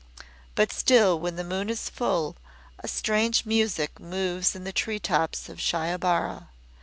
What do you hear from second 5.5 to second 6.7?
Shiobara.